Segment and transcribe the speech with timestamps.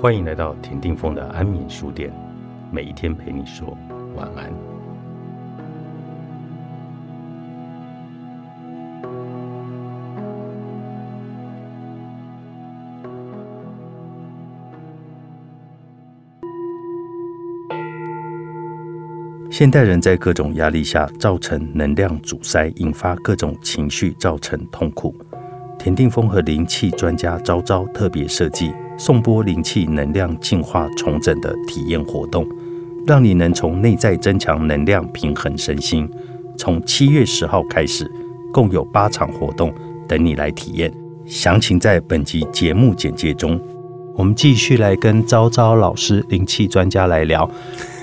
[0.00, 2.10] 欢迎来到田定峰的安眠书店，
[2.72, 3.76] 每一天陪你说
[4.16, 4.50] 晚安。
[19.50, 25.14] 现代人在各种压力下造成能量阻塞，引发各种情绪，造成痛苦。
[25.78, 28.72] 田定峰和灵气专家昭昭特别设计。
[29.00, 32.46] 送波灵气能量净化重整的体验活动，
[33.06, 36.06] 让你能从内在增强能量，平衡身心。
[36.58, 38.06] 从七月十号开始，
[38.52, 39.72] 共有八场活动
[40.06, 40.92] 等你来体验。
[41.24, 43.58] 详情在本集节目简介中。
[44.16, 47.50] 我们继续来跟昭昭老师灵气专家来聊，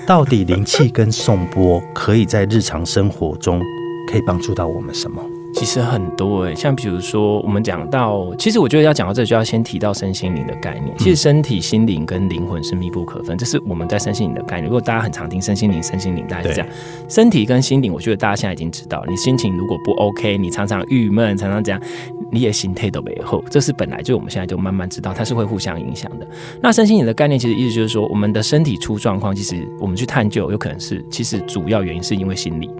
[0.04, 3.62] 到底灵气跟送波可以在日常生活中
[4.10, 5.22] 可以帮助到我们什么？
[5.54, 10.94] 其实很多诶，像比如说，我们讲到，其实我觉得要讲到这，就要先提到身心灵的概念。
[10.98, 14.66] 其实身体、心灵跟灵魂是密不可分，这是我们在身心灵的概念。
[14.66, 16.68] 如果大家很常听身心灵、身心灵，大家是这样。
[17.08, 21.80] 身体跟心灵，我觉得大家现在已经知道，你心情如果不 OK，你常常郁闷，常常这样，
[22.30, 26.28] 你也心态都没后，这是本来就我们现在就慢慢知道，它是会互相影响的。
[26.62, 32.70] 那身心灵的概念，其实意思就是说，我们的身体出状况，其实我们去探究，有可能是其实主要原因是因为心理。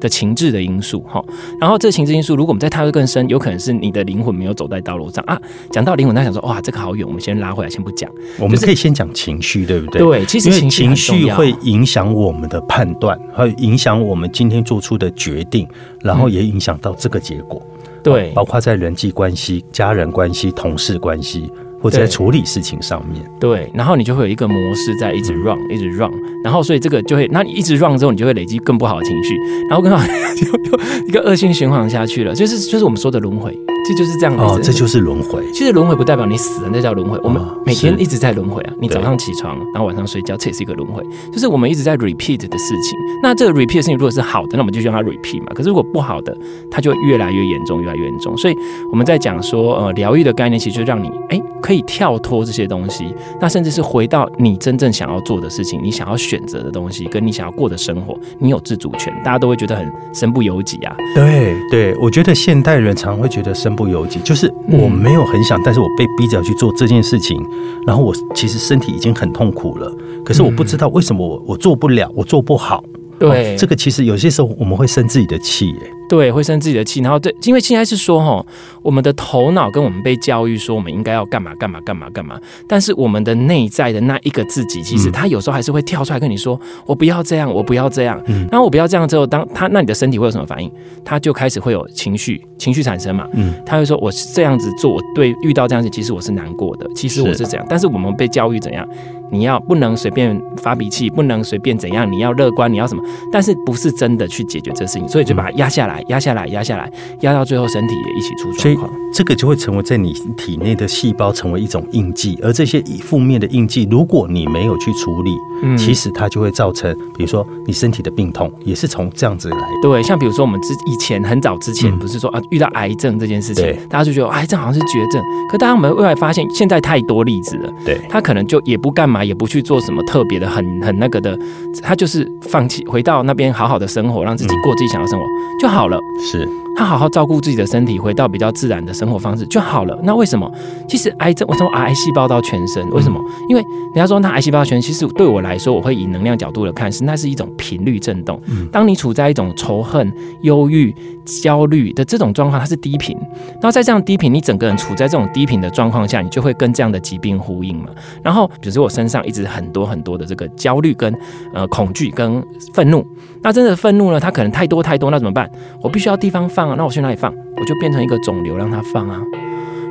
[0.00, 1.24] 的情志的因素哈，
[1.60, 5.40] 然后这情志因素，如果我们再踏入更深，有可能是你的灵魂没有走在道路上啊。
[5.70, 8.10] 讲到灵魂，他想说哇，这个好远，我们先拉回来，先不讲。
[8.38, 10.00] 我们可以先讲情绪，对不对？
[10.00, 15.66] 对，其实情绪会影响我们的判断，会影响我们今天做出的决定，
[16.02, 17.60] 然后也影响到这个结果。
[18.02, 21.50] 对，包括在人际关系、家人关系、同事关系。
[21.80, 26.10] 或者在处理事情上面，对，然后你就会有一个模式在一直 run，一直 run，
[26.42, 29.36] 然后所以这个就会，那你一直 run 之后，你就会累积更不好的情绪，
[29.68, 30.04] 然后更好
[30.36, 33.56] 就一个恶性循环下去了，就是就是我们说的轮回。
[33.86, 35.40] 这就是这样哦，这就是轮回。
[35.52, 37.18] 其实轮回不代表你死了，那叫轮回。
[37.22, 38.72] 我们每天一直在轮回啊。
[38.80, 41.02] 你早上起床，然后晚上睡觉，这也是一个轮回。
[41.32, 42.98] 就是我们一直在 repeat 的事情。
[43.22, 45.52] 那这个 repeat 的事情如果是好的，那我们就让它 repeat 嘛。
[45.54, 46.36] 可是如果不好的，
[46.70, 48.36] 它就会越来越严重，越来越严重。
[48.36, 48.54] 所以
[48.90, 59.14] 我们在讲说，呃，疗愈的概念其实就让你哎可以跳脱这些东西，那甚至是回到你真正想要做的事情，你想要选择的东西，跟你想要过的生活，你有自主权。
[59.24, 60.96] 大家都会觉得很身不由己啊。
[61.14, 67.38] 对对，我觉得现代人常会觉得身不由己，就是我没有很想，但是我被逼着要去做这件事情，
[67.86, 69.94] 然后我其实身体已经很痛苦了，
[70.24, 72.82] 可是我不知道为什么我我做不了，我做不好。
[73.18, 75.90] 对，这个其实有些时候我们会生自己的气，哎。
[76.08, 78.46] 对，会生自己的气，然后对，因为现在是说哈，
[78.80, 82.38] 我们的头脑跟我们被教育说我们应该要干嘛干嘛干嘛干嘛，
[82.68, 88.22] 但是我们的内在的那一个自己，其实他有时候还是会跳出来跟你说，我不要这样，我不要这样。
[88.52, 90.70] 然后我不要这样之后，当他那你的身体会有什么反应？
[91.04, 93.26] 他就开始会有情绪，情绪产生嘛。
[93.32, 97.66] 嗯，他会说我是这样子做，对，遇到这样子，其实我是难过的，其实我是这样。
[97.68, 98.88] 但是我们被教育怎样？
[99.28, 103.02] 你要不能随便发脾气，不能随便怎样，你要乐观，你要什么？
[103.32, 106.02] 但是不是真的去解决这事情，所以就把它压下来。
[106.08, 106.90] 压下来，压下来，
[107.20, 108.90] 压到最后，身体也一起出状况。
[109.12, 115.30] 这个就会成为在你体内的细胞成为一种印记，而这些负面的印记，如果你没有去处理，
[115.62, 119.58] 嗯，其实它就会造成，比如说你身体的病痛，也是从这样子来。
[119.80, 127.72] 对，像比如说我们之以前很早之前，不是说啊遇到癌症这件事情，大家就觉得癌症好像是绝症，可大家我们未来发现，现在太多例子了。
[127.84, 131.38] 对，他可能就也不干嘛，也不去做什么特别的，很很那个的，
[131.82, 135.26] 他就是放弃回到那边好好的生活，让自己过自己想要生活
[135.60, 136.00] 就好了。
[136.18, 136.48] 是。
[136.76, 139.98] 他好好照顾自己的身体，回到比较自然的生活方式就好了。
[140.02, 140.50] 那为什么？
[140.86, 143.18] 其实癌症，我从癌细胞到全身，为什么？
[143.48, 143.62] 因为
[143.94, 148.38] 人家说那癌细胞全身，其实对我来说，我会以能量角度来看，是那是一种频率震动。
[148.70, 150.94] 当你处在一种仇恨、忧郁、
[151.42, 153.16] 焦虑的这种状况，它是低频。
[153.54, 157.86] 然后在这样低频，你整个人处在这种低频的状况下，你就会跟这样的疾病呼应嘛。
[158.22, 161.12] 然后，比如说我身上一直很多很多的这个焦虑、跟
[161.54, 162.44] 呃恐惧、跟
[162.74, 163.06] 愤怒。
[163.42, 164.20] 那真的愤怒呢？
[164.20, 165.48] 它可能太多太多，那怎么办？
[165.80, 167.32] 我必须要地方放那我去哪里放？
[167.56, 169.22] 我就变成一个肿瘤，让它放啊。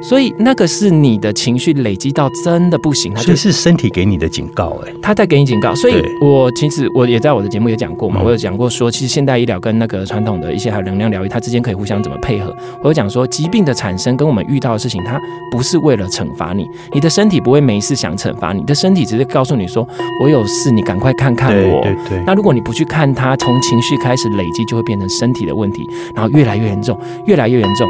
[0.08, 5.74] 所以那个是你的情绪累积到真的不行，它就是身体给你的警告，哎，他在给你警告。
[5.74, 12.56] 所以我其实我也在我的节目也讲过嘛，我有讲过说，其实现代医疗跟那个传统的一些还有能量疗愈，它之间可以互相怎么配合。
[12.84, 15.20] 我有讲说，疾病的产生跟我们遇到的事情，它
[15.50, 19.88] 不是为了惩罚你，你的身体不会没事想惩罚你，你的身体只是告诉你说，
[20.22, 21.82] 我有事，你赶快看看我。
[21.82, 22.24] 对对。
[22.26, 25.82] 那如果你不去看它，从情绪开始累积，就会变成身体的问题，
[26.14, 27.88] 然后越来越严重，越来越严重。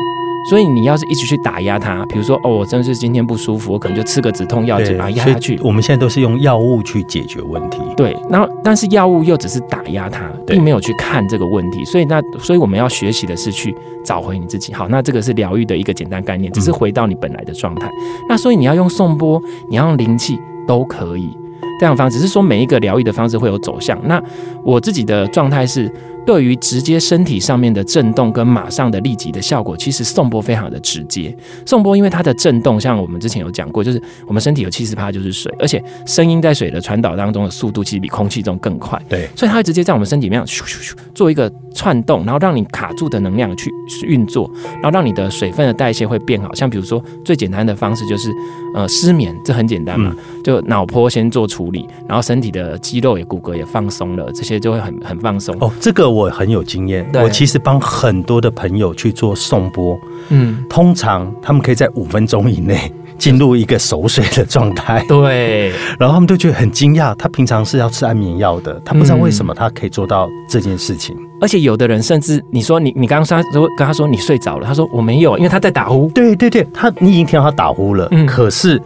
[0.50, 5.60] 所以你要是一直去打压它，比如说哦，我真的是今天不舒服，我可能就吃个止痛药，就把它压下去。
[5.64, 7.80] 我们现在都是用药物去解决问题。
[7.96, 11.84] 对，然后但是药物又只是打压它，并没有去看这个问题。
[11.86, 14.74] 所以那所以我们要学习的是去找回你自己。
[14.74, 17.90] 好，那这个是疗愈的一个简单概念，只是回到你本来的状态。
[18.28, 20.38] 那所以你要用颂钵，你要用灵气。
[20.68, 21.30] 都可以。
[21.80, 23.96] 这样方只是说每一个疗愈的方式会有走向。
[24.08, 24.20] 那
[24.64, 25.88] 我自己的状态是。
[26.25, 31.36] 对于直接身体上面的震动跟马上的立即的效果，其实送波非常的直接。
[31.66, 39.00] 送波因为它的震动，像我们之前有讲过，就是我们身体有七十帕就是水，而且声音在水的传导当中的速度其实比空气中更快。
[39.07, 43.72] 对，所以它会直接在我们身体里面咻咻咻做一个窜动，然后让你卡住的能量去
[44.07, 44.50] 运作，
[44.81, 46.51] 然后让你的水分的代谢会变好。
[46.56, 48.31] 像比如说最简单的方式就是
[48.74, 50.12] 呃失眠，这很简单嘛，
[50.44, 55.56] 就脑波先做处理，然后身体的肌肉也骨骼也放松了，这些就会很很放松。
[55.60, 56.15] 哦，这个。
[56.16, 78.82] 我很有经验，我其实帮很多的朋友去做送波，嗯，通常他们可以在五分钟以内进入一个熟睡的状态，对， 然后他们都觉得很惊讶，他平常是要吃安眠药的，他不知道为什么他可以做到这件事情，而且有的人甚至你说你你刚刚说跟他说你睡着了，他说我没有，因为他在打呼，对对对，他你已经听到他打呼了，嗯，可是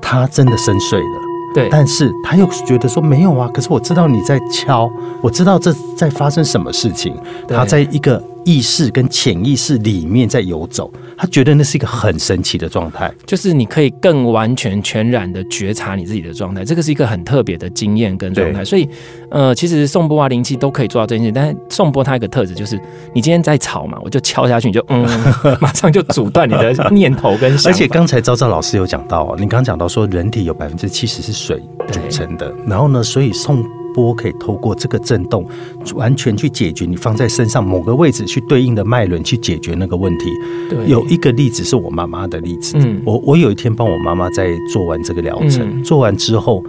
[0.00, 1.21] 他真的深睡了。
[1.54, 4.90] 对，但是他又觉得说没有啊，可是我知道你在敲，
[5.20, 7.16] 我知道这在发生什么事情，
[7.48, 8.22] 他在一个。
[8.44, 18.64] 意识跟潜意识里面在游走，他觉得那是一个很神奇的状态，就是你可以更完全全然的觉察你自己的状态，这个是一个很特别的经验跟状态。
[18.64, 18.88] 所以，
[19.30, 22.76] 呃，其实颂钵啊灵气都可以做到这件事，但是颂钵它一个特质就是，
[23.14, 25.06] 你今天在吵嘛，我就敲下去，你就嗯，
[25.60, 27.52] 马上就阻断你的念头跟。
[27.66, 33.64] 而且刚才昭昭老师有讲到，你刚刚讲到说，人体有百分之七十是水组成的，然后呢，所以颂。
[33.94, 35.46] 波可以透过这个震动，
[35.94, 40.32] 完全去解决你放在身上某个位置去对应的脉轮去解决那个问题。
[40.68, 42.76] 对，有一个例子是我妈妈的例子。
[42.78, 46.62] 嗯，我我有一天帮我妈妈在做完这个疗程，做完之后，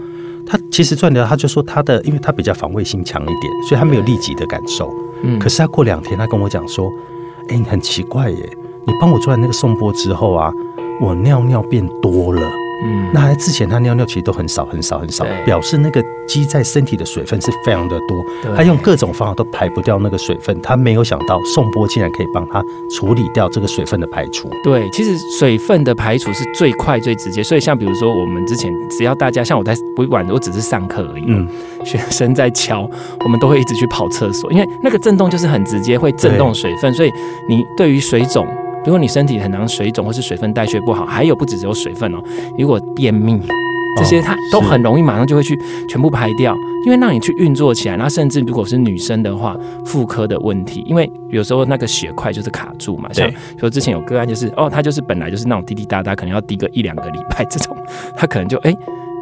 [0.46, 4.94] 她其实转疗，她就说她的，因为她比较防卫心强一点，所以她没有立即的感受。
[5.24, 6.92] 嗯，可是她过两天，她跟我讲说
[7.50, 10.52] ：“哎，你很奇怪耶，你帮我做完那个送波之后啊，
[11.02, 12.42] 我尿尿变多了。”
[12.84, 18.24] 嗯，那之前他尿尿其实都很少很少很少，表示那个积在身体的水分是非常的多。
[18.56, 24.50] 他用各种方法都排不掉那个水分，他没有想到送波竟然可以帮他处理掉这个水分的排除。
[24.64, 27.42] 对，其实水分的排除是最快最直接。
[27.42, 31.48] 所以像比如说我们之前，只要大家像我在不管我只是上课而已，嗯，
[31.86, 32.90] 学生在敲，
[33.24, 37.10] 我们都会一直去跑厕所，因为那个震动就是很直接会震动水分，所以
[37.48, 38.48] 你对于水肿。
[38.86, 42.22] 如果你身体很难水肿，或是水分代谢不好，还有不只只有水分哦，
[42.58, 43.40] 如果便秘，
[43.98, 45.58] 这些它都很容易马上就会去
[45.88, 47.96] 全部排掉，因为让你去运作起来。
[47.96, 53.08] 那甚至如果是女生的话，妇科的问题，因为有时候那个血块就是卡住嘛。
[53.14, 57.78] 像说之前有个案就是哦，他就是本来就是那种滴滴答答，可能要滴个一两个礼拜这种，
[58.18, 58.74] 他可能就哎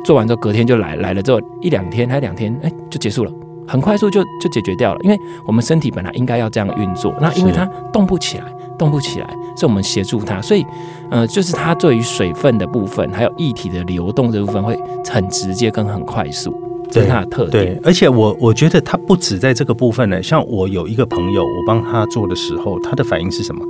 [0.06, 3.32] 做完之后隔天就来来了之后一两天还两天哎就结束了，
[3.68, 5.00] 很快速就就解决掉了。
[5.04, 8.46] 因为我们身体本来应该要这样运作，那因为它动不起来。
[8.82, 10.66] 动不起来，是我们协助它，所以，
[11.12, 14.76] 呃，就是它对于水分的部分，还有液体的流动这部分会
[15.08, 16.52] 很直接跟很快速，
[16.90, 17.64] 这是它的特点。
[17.76, 20.24] 对，而且我我觉得它不止在这个部分呢。
[20.24, 23.64] 像我有一个朋友，我帮他做的时候，他的反应是什么？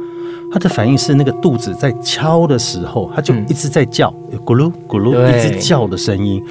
[0.50, 4.14] 他的反应是那个肚子在敲的时候，他就一直在叫，
[4.46, 6.42] 咕噜咕噜一直叫的声音。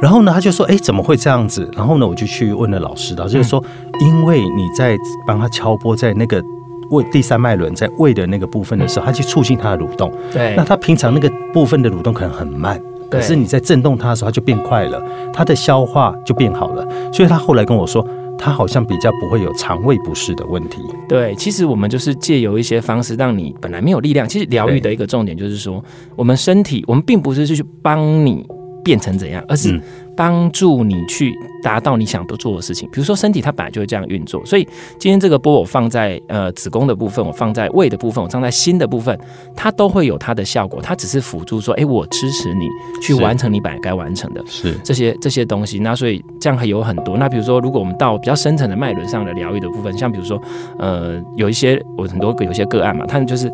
[0.00, 3.62] 然后呢，他就说：“哎，怎么会这样子？”然后呢，我就去问了老师，老师就说
[4.02, 6.42] ：“因为你在帮他敲拨在那个。”
[6.90, 10.12] 胃第三脉轮在胃的那个部分的时候，它去促进它的蠕动。
[10.32, 12.80] 对，那它平常那个部分的蠕动可能很慢，
[13.10, 15.02] 可是你在震动它的时候，它就变快了，
[15.32, 16.86] 它的消化就变好了。
[17.12, 18.06] 所以他后来跟我说，
[18.38, 20.78] 他好像比较不会有肠胃不适的问题。
[21.08, 24.28] 对，其实我们就是借由一些方式，让你本来没有力量。
[24.28, 25.82] 其实疗愈的一个重点就是说，
[26.16, 28.46] 我们身体，我们并不是去帮你
[28.84, 29.80] 变成怎样，而是。
[30.18, 31.32] 帮助你去
[31.62, 34.66] 达到你想不做的事情，比如说身体它本来就会这样运作，所以
[34.98, 39.16] 今天这个波我放在呃子宫的部分，我放在胃的部分，我放在心的部分，
[39.54, 42.66] 它都会有它的效果，它只是辅助说，哎，我支持你
[43.00, 45.78] 去完成你本来该完成的，是这些这些东西。
[45.78, 47.16] 那所以这样还有很多。
[47.16, 50.42] 那比如说，如果我们到比较深层的脉轮上的疗愈的部分，像比如说
[50.80, 53.48] 呃有一些我很多个有些个案嘛，他们就是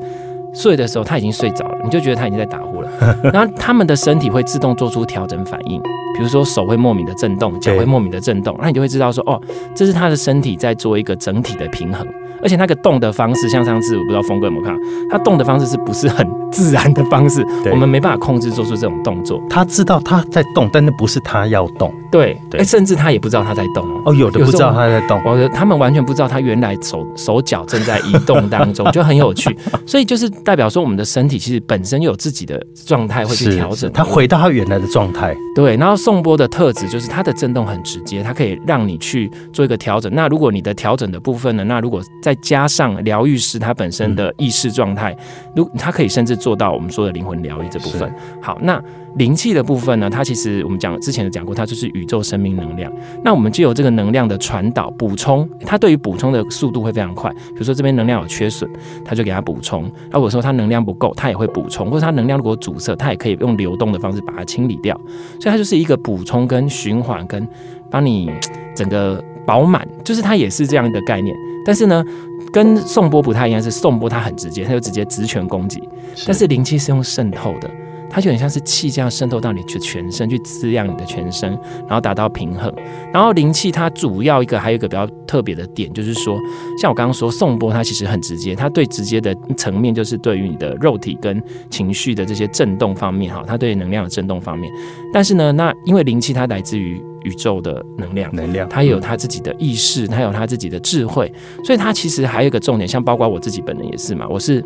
[0.54, 2.90] 睡的时候他已经睡着了，你就觉得他已经在打呼了，
[3.32, 5.80] 然后他们的身体会自动做出调整反应。
[6.16, 9.40] 比如说手会莫名的震动，脚会莫名的震动，那你就会知道说，哦，
[9.74, 12.06] 这是他的身体在做一个整体的平衡。
[12.44, 14.78] 而且那个动的方式，像上次我不知道峰哥有没有看，
[15.10, 17.44] 他动的方式是不是很自然的方式？
[17.70, 19.42] 我们没办法控制做出这种动作。
[19.48, 21.92] 他知道他在动，但那不是他要动。
[22.12, 24.14] 对，哎，甚至他也不知道他在动哦。
[24.14, 29.56] 有的不知道他在动，哦，他们完全不知道他原来手手脚正在移动当中， 就很有趣。
[29.86, 35.34] 所以就是代表说，我们的身体其实本身有自己的状态会去调整，他回到他原来的状态。
[35.54, 40.12] 对，然后送波的特质就是它的震动很直接，它可以让你去做一个调整。
[40.14, 41.64] 那如果你的调整的部分呢？
[41.64, 45.16] 那如果在加上疗愈师他本身的意识状态，
[45.54, 48.12] 如他可以甚至做到我们说的灵魂疗愈这部分。
[48.40, 48.82] 好，那
[49.16, 52.92] 灵气的部分呢，它其实我们讲之前有讲过，它就是宇宙生命能量。
[53.22, 57.30] 那我们就有这个能量的传导、补充，它对于补充的速度会非常快。
[57.30, 58.68] 比如说这边能量有缺损，
[59.04, 65.00] 它就给它补充；那我说它能量不够，它也会补充；或者它能量如果阻塞，它也可以用流动的方式把它清理掉。
[65.40, 67.46] 所以它就是一个补充跟循环，跟
[67.88, 68.28] 帮你
[68.74, 71.34] 整个饱满，就是它也是这样的概念。
[71.66, 72.04] 但是呢，
[72.52, 75.82] 跟颂钵不太一样，是颂钵它很直接，它就直接直拳攻击，
[76.26, 77.70] 但是灵气是用渗透的。
[78.10, 81.50] 它就很像是气这样渗透到你的全身，去滋养你的全身，
[81.88, 82.72] 然后达到平衡。
[83.12, 86.38] 然后灵气它主要一个还有一个比较特别的点，就是说，
[86.80, 94.72] 像我刚刚说颂钵，它其实很直接，它对直接的层面就是对于你的肉体跟情绪的这些震动方面，哈，它对能量的震动方面。
[95.12, 101.32] 但是呢，那因为灵气它来自于宇宙的能量，能量，它有它自己的意识，它有它自己的智慧，
[101.64, 104.64] 所以它其实还有一个重点，像包括我自己本人也是嘛，我是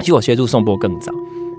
[0.00, 1.12] 其实我接触宋波更早。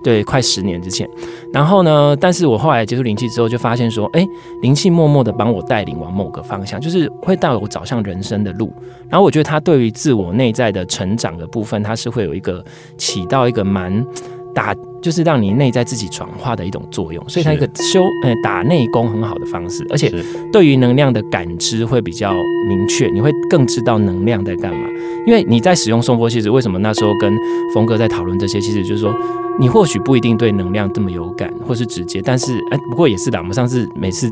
[0.03, 1.07] 对，快十年之前，
[1.53, 2.13] 然后呢？
[2.19, 4.27] 但是我后来接触灵气之后，就发现说，哎，
[4.61, 8.69] 灵气默默的帮我带领往某个方向，就是会带我走向人生的路。
[9.07, 12.61] 然后我觉得它对于自我内在的成长的部分，它是会有一个
[12.97, 14.05] 起到一个蛮
[14.53, 14.75] 大。
[15.03, 20.09] 就是让你内在自己转化的一种作用，所以它一个修呃打内功很好的方式，而且
[20.51, 22.33] 对于能量的感知会比较
[22.67, 24.87] 明确，你会更知道能量在干嘛。
[25.27, 27.31] 因为你在使用送波，其实为什么那时候跟
[27.73, 29.13] 峰哥在讨论这些，其实就是说
[29.59, 33.37] 你或许不一定对能量这么有感，或是直接，但是哎，不过也是的。
[33.37, 34.31] 我们上次每次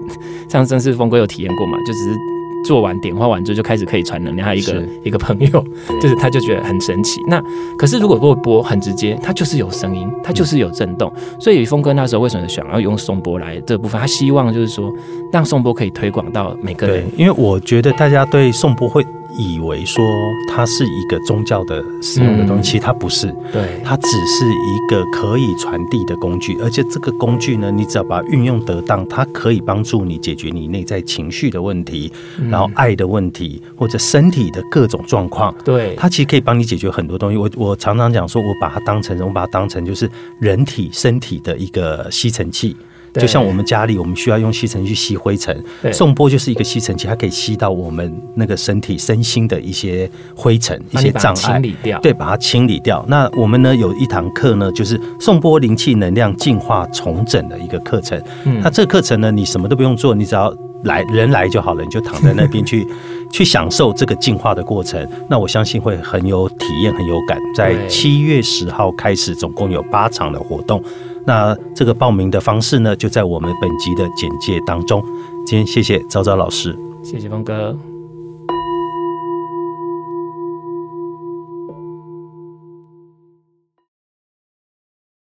[0.49, 2.40] 上上次峰哥有体验过嘛，就只是。
[2.65, 5.65] 做完点化完之后就开始可以传能量，还有一个一个朋友，
[6.01, 7.21] 就是他就觉得很神奇。
[7.27, 7.41] 那
[7.77, 11.11] 可是如果录播很直接，它就是有声音，它就是有震动。
[11.39, 13.99] 所以峰哥那时候为什么想要用颂钵来这部分？
[13.99, 14.93] 他希望就是说
[15.31, 17.05] 让颂钵可以推广到每个人。
[17.17, 19.05] 因为我觉得大家对颂钵会。
[19.41, 20.05] 以为说
[20.47, 32.11] 它是一个宗教的使用的东西，其实它不是，对，它只是一个可以传递的工具，而且这个工具呢，你只要把它运用得当，它可以帮助你解决你内在情绪的问题，
[32.49, 37.37] 然后爱的问题，或者身体的各种状况，对，它其实可以帮你解决很多东西。
[37.37, 42.75] 我我常常讲说，我把它当成，我把它当成就是人体身体的一个吸尘器。
[43.13, 51.99] 就像我们家里，我们需要用吸尘器吸灰尘，送波就是一个吸尘器，它可以吸到我们那个身体身心的一些灰尘、一些障碍，清理掉。
[51.99, 53.03] 对，把它清理掉。
[53.07, 58.21] 那我们呢有一堂课呢，就是送波灵气能量净化重整的一个课程。
[58.61, 60.53] 那这个课程呢，你什么都不用做，你只要
[60.83, 62.87] 来人来就好了，你就躺在那边去
[63.31, 65.05] 去享受这个净化的过程。
[65.29, 67.37] 那我相信会很有体验，很有感。
[67.55, 70.81] 在七月十号开始，总共有八场的活动。
[71.25, 75.03] 那这个报名的方式呢，就在我们本集的简介当中。
[75.45, 77.75] 今天谢谢昭昭老师，谢谢峰哥。